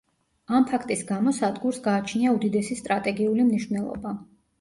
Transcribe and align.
ამ 0.59 0.63
ფაქტის 0.69 1.01
გამო 1.11 1.33
სადგურს 1.39 1.77
გააჩნია 1.87 2.31
უდიდესი 2.37 2.79
სტრატეგიული 2.81 3.47
მნიშვნელობა. 3.51 4.15